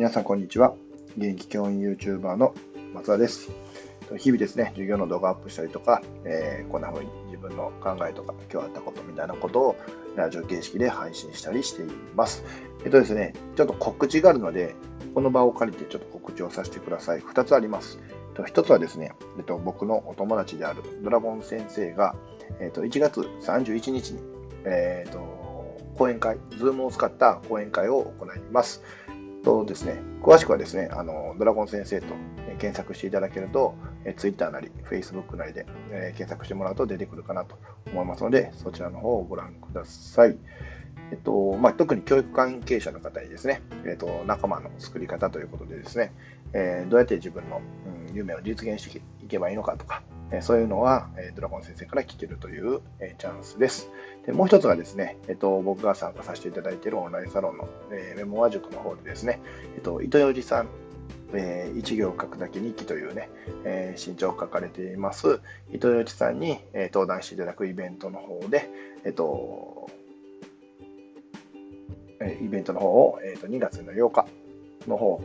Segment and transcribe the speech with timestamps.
[0.00, 0.74] 皆さんこんにちは。
[1.18, 2.54] 現役教員 YouTuber の
[2.94, 3.50] 松田です。
[4.16, 9.76] 日々ですね、授業の動画アップしたりとか、えー、こんな風に自分の考えとか、今日あったことみたいなことを
[10.16, 11.84] ラジオ形式で配信したりしてい
[12.16, 12.42] ます。
[12.82, 14.74] えっとですね、ちょっと告知があるので、
[15.14, 17.20] この場を借りてちょっと告知をさせてください。
[17.20, 17.98] 2つあります。
[18.36, 22.16] 1つはですね、えっと、僕のお友達であるドラゴン先生が、
[22.58, 24.20] えっと、1月31日に、
[24.64, 25.18] えっと、
[25.98, 28.82] 講演会、Zoom を使った講演会を行います。
[29.42, 32.14] とですね、詳しくはですね、あのドラゴン先生と
[32.58, 37.58] 検索していただけると、え Twitter なり Facebook なりで、え検索してもらうと出てくるかなと
[37.90, 40.36] 思いますので、そちらの方をご覧ください。
[41.12, 46.12] えっとまあ、特に教育関係者の方にですね、えっと、仲間の作り方ということでですね、
[46.52, 47.60] えー、どうやって自分の、
[48.08, 50.02] うん、夢を実現していけばいいのかとか、
[50.32, 53.90] えそういうのは、えドラゴン先生から聞けるという、えチャンスです。
[54.26, 59.40] でもう一つがですね、えっと、僕が参加させていただいているオンラインサロンの、えメモア塾の方でですね、
[59.74, 60.68] えっと、糸よじさん、
[61.32, 63.28] えー、一行書くだけ日記というね、
[63.64, 65.40] えー、新書を書かれています、
[65.72, 68.70] 糸よじさんに、えー、登壇していただくイベントの方で、
[69.04, 69.88] えっと、
[72.20, 74.26] えイベントの方を、えー、と2月の8日
[74.86, 75.20] の方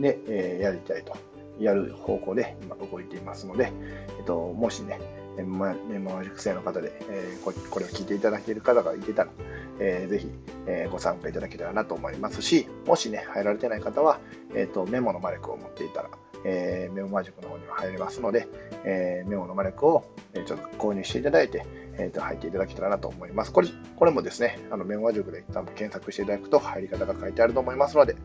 [0.00, 1.16] で、えー、やりたいと
[1.60, 3.72] やる方向で今動いていますので、
[4.18, 5.00] えっと、もしね、
[5.36, 9.30] メモ塾生の方で、えー、これを聞いていただける方がいてたら、
[9.78, 10.28] えー、ぜひ、
[10.66, 14.18] えー、ご参加いただけたらなと思いますし、もしね、入られてない方は、
[14.54, 16.10] えーと、メモのマレクを持っていたら、
[16.44, 18.48] えー、メモマジックの方には入れますので、
[18.84, 21.66] えー、メモのマレクを、え、ちょっと購入していただいて、
[21.98, 23.52] えーと、入っていただけたらなと思います。
[23.52, 28.18] これこれもですね、あのメモアジックで多分検索していただくと入り方が書いてあると思いますので、よ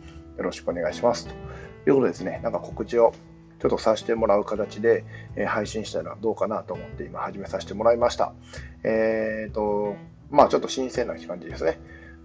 [0.43, 1.27] ろしくお願いします。
[1.27, 3.13] ということですね、なんか告知を
[3.59, 5.05] ちょっとさせてもらう形で、
[5.35, 8.33] え配信したらどうかなと思って今始めさせてもらいました。
[8.83, 9.95] えっ、ー、と、
[10.31, 11.79] まあちょっと新鮮な感じですね。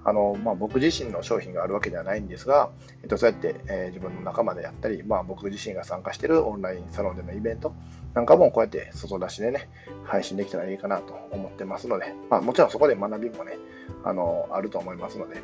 [0.08, 2.70] あのまあ、僕自身の商品があるわけではないんですが、
[3.02, 7.74] えっと、そうやって、えー、自分の仲間でやったり、まあ、僕自身が参加しているオンラインサロンでのイベント
[8.14, 9.68] なんかもこうやって外出しでね、
[10.04, 13.58] 配信できたらいいかなと思ってますので、まあ、もちろんそこで学びもね、
[14.04, 15.42] あのあると思いますので、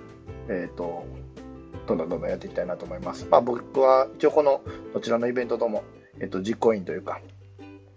[0.49, 1.05] えっ、ー、と、
[1.87, 3.27] どんどんどんどんやっていきたいなと思います。
[3.29, 4.63] まあ、僕は一応この
[4.95, 5.83] どちらのイベントとも、
[6.21, 7.21] えっと、実行委員というか、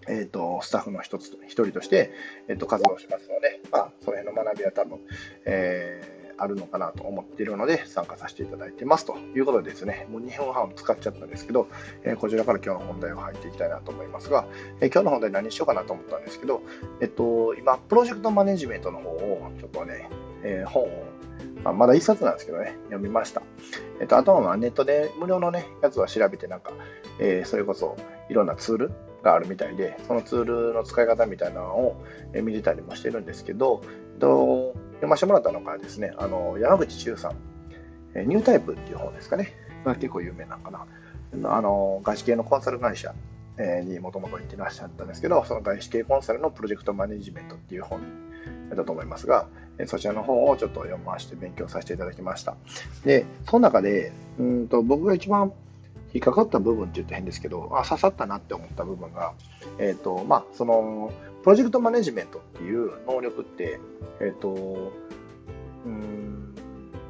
[0.08, 2.12] えっと、スタッフの一つ、一人として、
[2.48, 5.00] えっと、活動しますので、まあ、その辺の学びは多分、
[5.46, 11.68] えー、あるのかなと思っているので、参加させていただいてますということでですね、もう2分半使っちゃったんですけど、
[12.04, 14.46] え、こちらから今日の本題を入っていきたいなと思いますが、
[14.82, 16.62] え、今日の本題何しようかなと思ったんですけど、
[17.02, 20.10] えっと、今、プロジェクトマネジメントの方を、ちょっとね、
[20.44, 20.88] え、本を
[21.64, 23.42] まあ、まだ1冊なんですけどね、読みました。
[24.00, 26.72] えっと、あとはネットで無料のね、やつは調べて、なんか、
[27.20, 27.98] えー、それこそ
[28.30, 28.92] いろんなツール
[29.24, 32.04] があるみたいで、そのツールの使い方みたいなのを
[32.36, 39.54] 見てたりもしてるんですけど、えっと、読ませてもらったのがですね、あの山口周さん、ニュータイプっていう本ですかね、
[39.86, 40.86] 結構有名なのかな。
[41.52, 43.14] あの外資系のコンサル会社
[43.84, 48.02] にもともと行ってらっしゃったんですけど、その外資系コンサルのプロジェクトマネジメントっていう本
[48.70, 49.48] だと思いますが、
[49.88, 52.56] そちらの方をちょっと読ませて勉強させていただきました。
[53.04, 55.52] で、その中で、うんと僕が一番
[56.16, 59.34] 引っかかった部分って言って変ですけど、あ刺さったなって思った部分が、
[59.80, 61.12] えっ、ー、と、まあ、その、
[61.44, 63.82] プロジェクトマネジメントっていう能力って、
[64.22, 64.94] えっ、ー、と、
[65.86, 66.56] うん、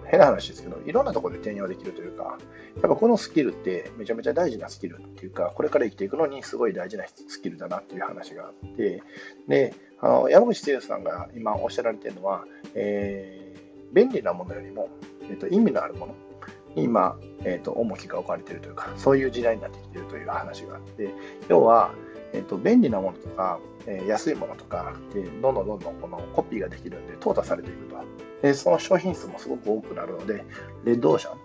[0.07, 2.39] 変な話ですけど、いろんなところで転用できるというか、
[2.77, 9.03] やっぱこのスキルってめちゃめちゃ大事なスキルっていうか、これから生きていくのにすごい大事なスキルだなっていう話があって、
[9.47, 14.89] で、あの山口剛さんが今おっしゃられてるのは、えー、便利なものよりも、
[15.29, 16.15] えーと、意味のあるもの。
[16.75, 21.13] 今、えーと、重きが置かれているというか、そういう時代になってきているという話があって、
[21.47, 21.91] 要は、
[22.33, 27.95] えーと、便利なものとか、えー、安いものとかで、どんどんどんどんこのコピーができるんで、淘汰されていくと。
[28.41, 30.43] で、その商品数もすごく多くなるので、
[30.83, 31.39] レッドオーシャン、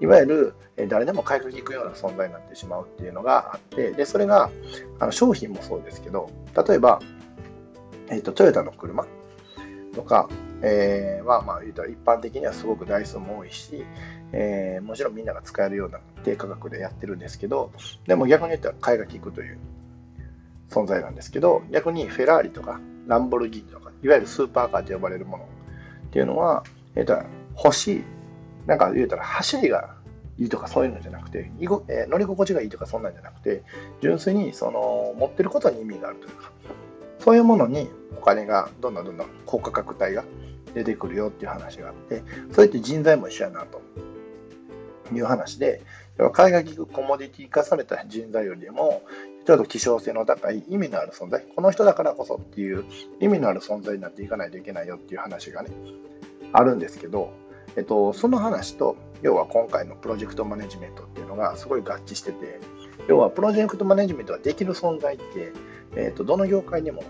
[0.00, 0.54] いわゆる
[0.88, 4.50] 誰でも買いに行くような存在になってしまうっていうのがあって、で、それが
[4.98, 6.30] あの商品もそうですけど、
[6.66, 7.00] 例えば、
[8.08, 9.06] えーと、トヨタの車
[9.94, 10.28] とか、
[10.62, 13.84] えー、は、まあ、言うたら一般的にはすごく台数も多いし、
[14.32, 17.72] えー、もちろんみんなが使えるような低価格でやってるんですけど、
[18.06, 19.58] でも逆に言ったら買いが利くという
[20.70, 25.46] 存在なんですけど、逆にフェラーリとかランボルギーニとか、いわゆるスーパーカーと呼ばれるものっ
[26.10, 27.22] ていうのは、えー、と
[27.56, 28.04] 欲しい、
[28.66, 29.94] なんか言うたら走りが
[30.38, 33.62] いいとかそういうのじゃなくて、えー、乗り心地がいいとかそんなんじゃなくて、
[34.00, 36.52] 純粋にその持ってることに意味があるというか、
[37.18, 40.24] そういうものにお金がどんどんどんどん高価格帯が
[40.78, 42.22] 出てくるよっていう話があって、
[42.52, 43.82] そうやって人材も一緒やなと。
[45.14, 45.80] いう話で、
[46.32, 49.02] 海外聞くコモディティ化された人材よりも、
[49.46, 52.84] ちょっと希少性の高い意味のある存在、この人だからこそっていう
[53.20, 55.70] 意味のある存在になっていかないといけないよっていう話がね、
[56.52, 57.32] あるんですけど、
[57.76, 62.60] えっと、その話と、要は今回のプロジェクトマネジメントっていうのがすごい合致してて、
[63.08, 65.52] 要はプロジェクトマネジメントができる存在って、
[65.96, 67.02] えっと、どの業界にも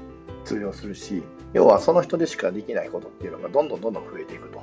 [0.49, 1.23] 通用するし、
[1.53, 4.63] 要はその人でしかできないことっていうのがどんどんどんどん増えていくと。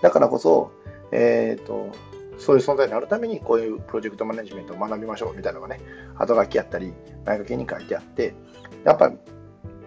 [0.00, 0.72] だからこそ、
[1.12, 1.90] えっ、と、
[2.38, 5.80] そういう存在になるためにこういうプロジェクトマネジメントを学びましょうみたいなのがね、
[6.16, 6.94] 後書きやったり、
[7.26, 8.34] 前書きに書いてあって、
[8.84, 9.18] やっぱり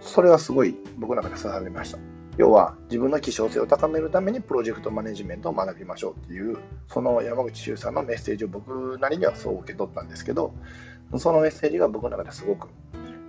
[0.01, 1.97] それはすごい僕の中で刺さりました。
[2.37, 6.57] 要は自分の希少性を高めるためにプロジェクトマネジメントを学びましょうっていう、
[6.87, 10.53] その山口周さんのメッセージを僕なりにはそう受け取ったんですけど、
[11.17, 12.69] そのメッセージが僕の中ですごく、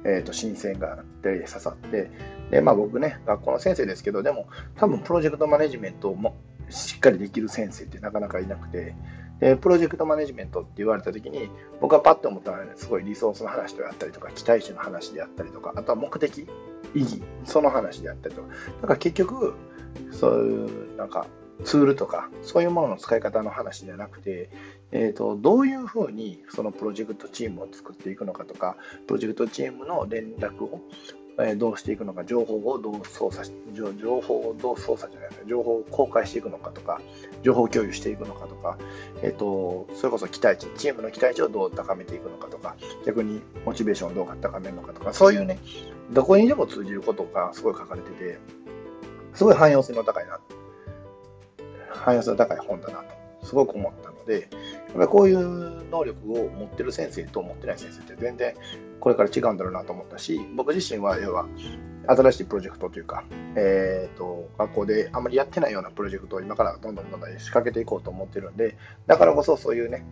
[0.04, 2.10] えーと、新鮮が刺さって、
[2.50, 4.46] でまあ、僕ね、学校の先生ですけど、でも
[4.76, 6.36] 多分プロジェクトマネジメントも
[6.68, 8.94] しっかりできる先生ってなかなかいなくて、
[9.40, 16.46] でプロジェクトマネジメントって言われた時に僕はパッと思ったのは、ね、すごいリソースの話であったりとか期待値の話であったりとかあとは目的
[16.94, 18.48] 意義その話であったりとか
[18.82, 19.54] だから結局
[20.12, 21.26] そういうなんか
[21.62, 24.50] ツールとかそういうものの使い方の話じゃなくて、
[24.90, 30.80] えーと、どういうふうにそのプロジェクトチームを作っていくのかとかプロジェクトチームの連絡を
[31.56, 37.00] どうしていくのか、情報をどう操作し、情報をどう操作じゃない情報を公開していくのかとか、
[37.42, 38.78] 情報共有していくのかとか、
[39.22, 45.58] えっ、と、それこそ期待値、チームの期待値をどう高めていくのかとか、逆にモチベーションをどう高めるのかとか、そういうね、
[46.12, 48.38] どこにでも通じることがすごい書かれてて、
[49.34, 50.38] すごい汎用性の高いな、
[52.04, 54.50] 汎用性の高い本だなと、すごく思ったので、やっ
[54.94, 58.54] ぱりこういう能力を持ってる先生と持ってない先生って全然
[59.00, 61.46] これから違うんだろうなと思ったし、僕自身は要は
[62.06, 63.24] 新しいプロジェクトというか、
[63.56, 70.04] えーと、学校であまりやってないようなプロジェクトを今からどんどんどんどん仕掛けていこうと思ってるんで、だからこそそういうね、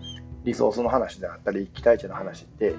[0.44, 2.74] リソースの話であったり、期待値の話って、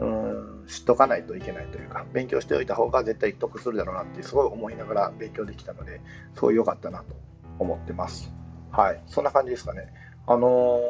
[0.00, 6.00] うん、知っとかないといけないというか、勉強しておいた方が絶対得するだろうなってすごい思いながら勉強できたので、
[6.34, 7.27] すごい良かったなと
[7.58, 8.32] 思ってます。
[8.70, 9.92] はい、そんな感じですかね。
[10.26, 10.80] あの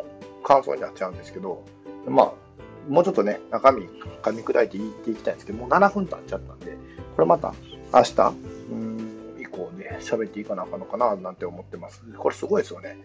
[0.43, 1.65] ー、感想になっちゃうんですけど、
[2.07, 2.33] まあ、
[2.89, 3.87] もうちょっとね、中身
[4.23, 6.77] 噛み砕いて言っていきたいんですけど、もう7分経っちゃったんで、
[7.17, 7.55] これまた
[7.93, 8.35] 明日、
[8.71, 12.03] うん以降で喋っていかなあかんのかななんて思ってます。
[12.17, 12.99] これすごいですよね。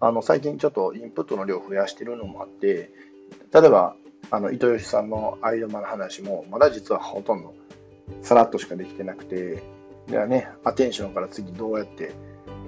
[0.00, 2.90] あの最近ちょっとインプットの量増やしてるのもあって、
[3.52, 3.96] 例えば、
[4.30, 7.54] あの糸吉さんのアイドマの話も、まだ実はほとんど
[8.22, 9.62] さらっとしかできてなくて、
[10.08, 12.12] ではね、アテンションから次どうやって、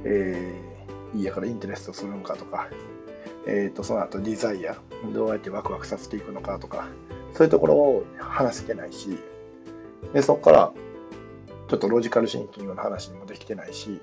[0.04, 2.68] えー、いいやからインテレストするのかとか、
[3.46, 4.76] えー、とその後デザイア
[5.12, 6.88] どうやってワクワクさせていくのかとか
[7.34, 9.18] そういうところを話せてないし
[10.12, 10.72] でそこから
[11.68, 14.00] ちょっとロジカルシンキングの話にもできてないし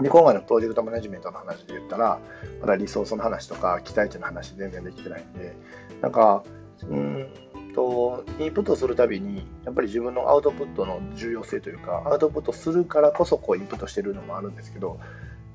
[0.00, 2.18] で今回のプロジェクトマネジメントの話で言ったら
[2.60, 5.54] まだリソースの話とか期待値の話全然できてないんで
[6.00, 6.42] なんか
[6.88, 7.28] うん
[7.74, 14.98] とインプットするたびにやっぱり自分のアウトプットの重要性というかアウトプットするからこそこうインプットしてるのもあるんですけど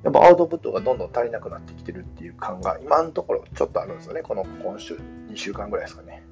[0.04, 4.22] やっぱアウトプットがどんどん足りなくなってきてるっていう感が今のところちょっとあるんですよね。
[4.22, 4.96] この今週、
[5.30, 6.24] 2週間ぐらいですかね。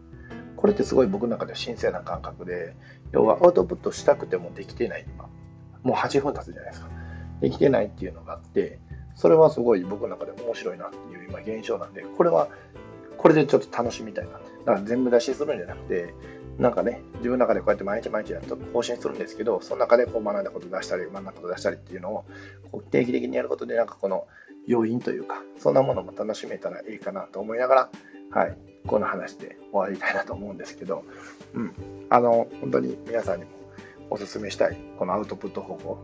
[0.55, 2.75] これってすごい僕の中では神聖な感覚で、
[3.11, 5.29] 要はアウトプットしたくてもできてない今。
[5.83, 6.89] もう8分経つじゃないですか。
[7.41, 8.79] できてないっていうのがあって、
[9.15, 12.47] それはすごい僕の中で面白いなっていう今現象なんで、これは、
[13.17, 14.46] これでちょっと楽しみたいなと。
[14.75, 16.13] だ全部出しするんじゃなくて、
[16.57, 22.25] なんかね、自分の中でこうやって毎日毎日やると更新するんですけど、その中でこう学んだこと出したり、学んだこと出したりっていうのを
[22.71, 24.27] こう定期的にやることで、なんかこの
[24.65, 27.89] 要因というか、そんなものも楽しめたらいいかなと思いながら、
[28.31, 28.57] はい、
[28.87, 31.03] この話で終わりたいなと思うんですけど、
[31.53, 31.73] うん、
[32.09, 33.51] あの、本当に皆さんにも
[34.09, 35.97] お勧めしたい、このアウトプット方法、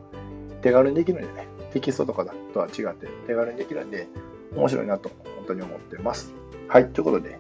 [0.62, 4.08] 手軽にできるんでね、テキストとかとは違って手軽にできるんで、
[4.56, 6.34] 面白いなと本当に思ってます。
[6.68, 7.40] はい、ということで、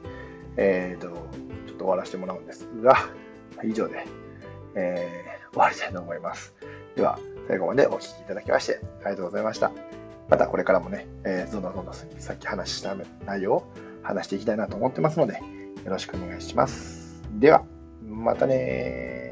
[0.57, 1.23] えっ、ー、と、
[1.73, 2.97] っと終わらせてもらうんですが、
[3.63, 4.05] 以上で、
[4.75, 6.53] えー、終わりたいと思います。
[6.95, 9.71] では、最後までお聴きいただきまして、ありがとうございました。
[10.29, 12.95] またこれからもね、えー、どんどんどんどんさっき話した
[13.25, 13.63] 内容を
[14.03, 15.39] 話していきたいなと思ってますので、よ
[15.85, 17.21] ろしくお願いします。
[17.33, 17.65] では、
[18.07, 19.22] またね